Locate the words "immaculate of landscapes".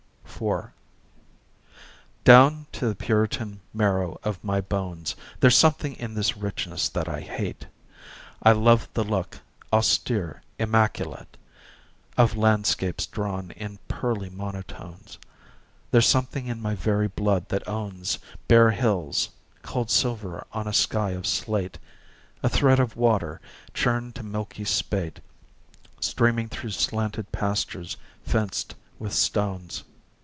10.57-13.05